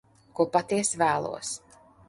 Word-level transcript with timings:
Ko 0.39 0.45
patiesi 0.55 1.01
vēlos. 1.03 1.55